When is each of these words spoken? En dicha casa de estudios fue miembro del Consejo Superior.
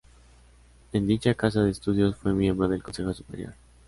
En 0.93 1.05
dicha 1.05 1.35
casa 1.35 1.61
de 1.61 1.69
estudios 1.69 2.15
fue 2.15 2.33
miembro 2.33 2.67
del 2.67 2.81
Consejo 2.81 3.13
Superior. 3.13 3.53